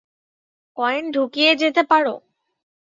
Coin 0.77 1.03
ঢুকিয়ে 1.11 1.51
যেতে 1.55 1.81
পারো। 1.83 2.15